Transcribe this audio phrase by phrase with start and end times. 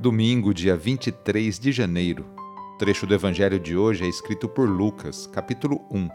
[0.00, 2.24] Domingo, dia 23 de janeiro.
[2.72, 6.08] O trecho do evangelho de hoje é escrito por Lucas, capítulo 1,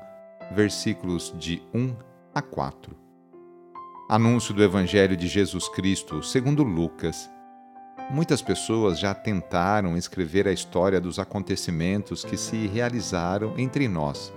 [0.56, 1.94] versículos de 1
[2.34, 2.96] a 4.
[4.10, 7.30] Anúncio do evangelho de Jesus Cristo, segundo Lucas.
[8.10, 14.34] Muitas pessoas já tentaram escrever a história dos acontecimentos que se realizaram entre nós,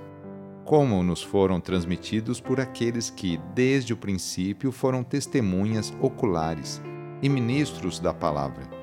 [0.65, 6.83] como nos foram transmitidos por aqueles que, desde o princípio, foram testemunhas oculares
[7.23, 8.76] e ministros da palavra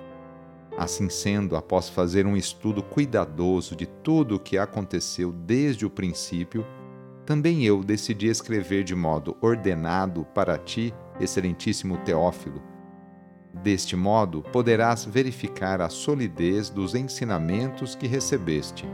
[0.78, 6.66] Assim sendo, após fazer um estudo cuidadoso de tudo o que aconteceu desde o princípio,
[7.26, 12.62] também eu decidi escrever de modo ordenado para ti, excelentíssimo Teófilo.
[13.54, 18.86] Deste modo, poderás verificar a solidez dos ensinamentos que recebeste.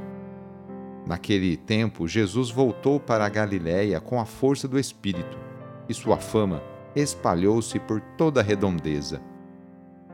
[1.08, 5.38] Naquele tempo, Jesus voltou para a Galiléia com a força do Espírito,
[5.88, 6.62] e sua fama
[6.94, 9.29] espalhou-se por toda a redondeza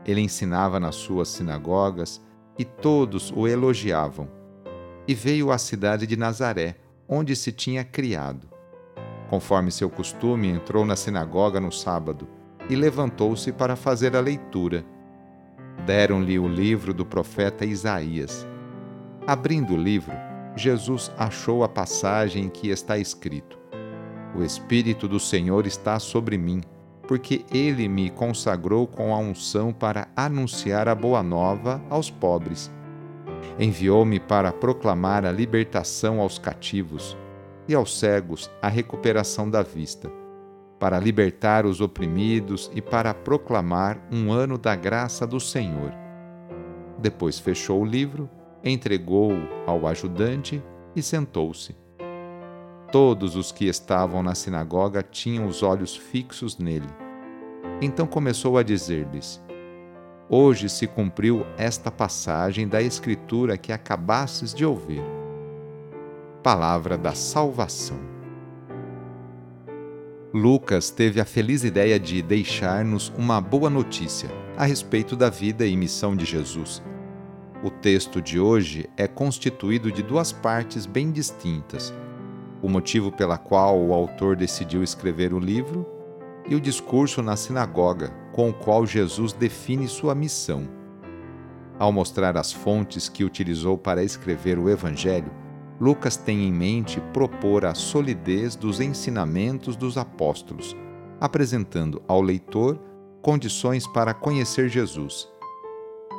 [0.06, 2.22] ele ensinava nas suas sinagogas
[2.56, 4.28] e todos o elogiavam.
[5.06, 6.76] E veio à cidade de Nazaré,
[7.08, 8.48] onde se tinha criado.
[9.28, 12.28] Conforme seu costume, entrou na sinagoga no sábado
[12.70, 14.84] e levantou-se para fazer a leitura.
[15.84, 18.46] Deram-lhe o livro do profeta Isaías.
[19.26, 20.14] Abrindo o livro,
[20.56, 23.58] Jesus achou a passagem em que está escrito:
[24.34, 26.62] O Espírito do Senhor está sobre mim
[27.06, 32.70] porque ele me consagrou com a unção para anunciar a boa nova aos pobres.
[33.58, 37.16] Enviou-me para proclamar a libertação aos cativos
[37.68, 40.10] e aos cegos a recuperação da vista,
[40.78, 45.92] para libertar os oprimidos e para proclamar um ano da graça do Senhor.
[46.98, 48.28] Depois fechou o livro,
[48.64, 50.62] entregou-o ao ajudante
[50.94, 51.85] e sentou-se.
[52.90, 56.88] Todos os que estavam na sinagoga tinham os olhos fixos nele.
[57.82, 59.42] Então começou a dizer-lhes:
[60.28, 65.02] Hoje se cumpriu esta passagem da Escritura que acabastes de ouvir.
[66.44, 67.98] Palavra da Salvação.
[70.32, 75.76] Lucas teve a feliz ideia de deixar-nos uma boa notícia a respeito da vida e
[75.76, 76.82] missão de Jesus.
[77.64, 81.92] O texto de hoje é constituído de duas partes bem distintas
[82.66, 85.86] o motivo pela qual o autor decidiu escrever o livro
[86.48, 90.68] e o discurso na sinagoga, com o qual Jesus define sua missão.
[91.78, 95.30] Ao mostrar as fontes que utilizou para escrever o Evangelho,
[95.80, 100.74] Lucas tem em mente propor a solidez dos ensinamentos dos apóstolos,
[101.20, 102.80] apresentando ao leitor
[103.22, 105.28] condições para conhecer Jesus.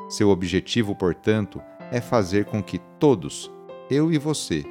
[0.08, 3.52] Seu objetivo, portanto, é fazer com que todos,
[3.90, 4.64] eu e você,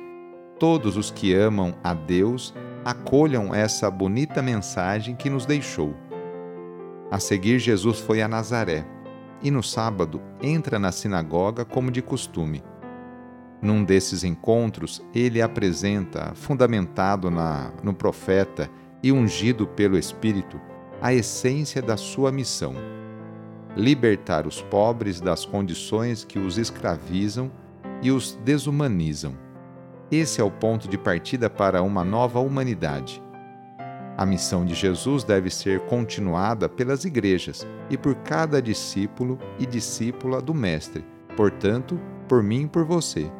[0.58, 5.94] todos os que amam a Deus acolham essa bonita mensagem que nos deixou.
[7.10, 8.86] A seguir, Jesus foi a Nazaré
[9.42, 12.62] e no sábado entra na sinagoga como de costume.
[13.60, 18.70] Num desses encontros, ele apresenta, fundamentado na, no profeta
[19.02, 20.60] e ungido pelo Espírito,
[21.00, 22.74] a essência da sua missão:
[23.76, 27.50] libertar os pobres das condições que os escravizam
[28.02, 29.45] e os desumanizam.
[30.10, 33.20] Esse é o ponto de partida para uma nova humanidade.
[34.16, 40.40] A missão de Jesus deve ser continuada pelas igrejas e por cada discípulo e discípula
[40.40, 41.04] do Mestre,
[41.36, 43.30] portanto, por mim e por você.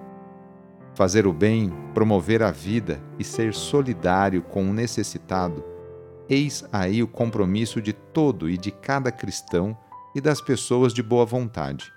[0.95, 5.65] Fazer o bem, promover a vida e ser solidário com o necessitado,
[6.29, 9.77] eis aí o compromisso de todo e de cada cristão
[10.17, 11.93] e das pessoas de boa vontade.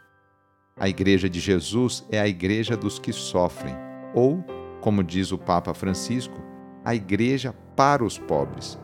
[0.77, 3.75] A Igreja de Jesus é a igreja dos que sofrem,
[4.13, 4.41] ou
[4.81, 6.39] como diz o Papa Francisco,
[6.83, 8.79] a Igreja para os pobres.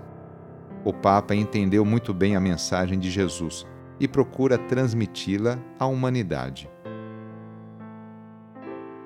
[0.83, 3.65] O Papa entendeu muito bem a mensagem de Jesus
[3.99, 6.69] e procura transmiti-la à humanidade.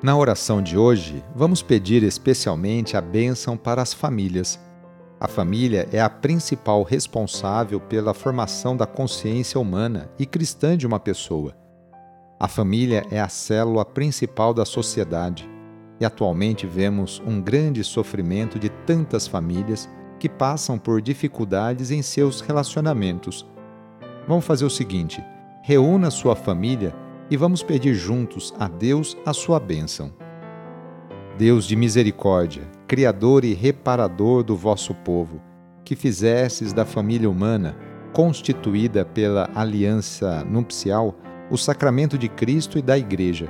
[0.01, 4.59] Na oração de hoje, vamos pedir especialmente a bênção para as famílias.
[5.19, 10.99] A família é a principal responsável pela formação da consciência humana e cristã de uma
[10.99, 11.55] pessoa.
[12.39, 15.49] A família é a célula principal da sociedade
[15.99, 22.41] e atualmente vemos um grande sofrimento de tantas famílias que passam por dificuldades em seus
[22.41, 23.45] relacionamentos.
[24.27, 25.23] Vamos fazer o seguinte:
[25.63, 26.93] reúna sua família
[27.29, 30.11] e vamos pedir juntos a Deus a sua bênção.
[31.37, 35.39] Deus de misericórdia, Criador e reparador do vosso povo,
[35.85, 37.77] que fizestes da família humana,
[38.13, 41.15] constituída pela aliança nupcial,
[41.49, 43.49] o sacramento de Cristo e da Igreja.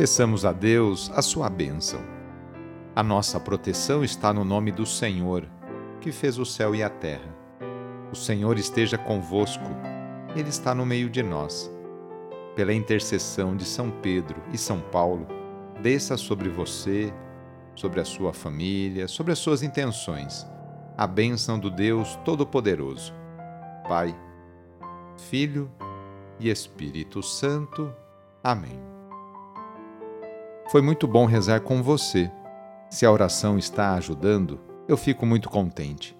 [0.00, 2.00] Peçamos a Deus a sua bênção.
[2.96, 5.46] A nossa proteção está no nome do Senhor,
[6.00, 7.36] que fez o céu e a terra.
[8.10, 9.62] O Senhor esteja convosco,
[10.34, 11.70] Ele está no meio de nós
[12.56, 15.26] pela intercessão de São Pedro e São Paulo,
[15.82, 17.12] desça sobre você,
[17.74, 20.46] sobre a sua família, sobre as suas intenções,
[20.96, 23.12] a bênção do Deus Todo-Poderoso.
[23.86, 24.18] Pai,
[25.28, 25.70] Filho
[26.38, 27.94] e Espírito Santo.
[28.42, 28.89] Amém.
[30.70, 32.30] Foi muito bom rezar com você.
[32.88, 36.16] Se a oração está ajudando, eu fico muito contente.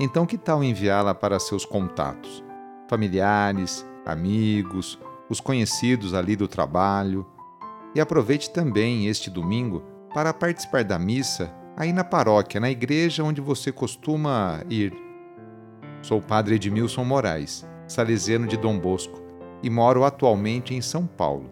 [0.00, 2.42] Então, que tal enviá-la para seus contatos,
[2.88, 4.98] familiares, amigos,
[5.28, 7.26] os conhecidos ali do trabalho.
[7.94, 9.82] E aproveite também este domingo
[10.14, 14.94] para participar da missa aí na paróquia, na igreja onde você costuma ir.
[16.00, 19.20] Sou o padre Edmilson Moraes, salesiano de Dom Bosco,
[19.62, 21.51] e moro atualmente em São Paulo.